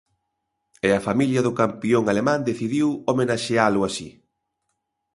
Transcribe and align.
E 0.87 0.89
a 0.99 1.03
familia 1.07 1.41
do 1.45 1.53
campión 1.61 2.03
alemán 2.11 2.39
decidiu 2.49 2.87
homenaxealo 3.09 3.79
así. 3.89 4.09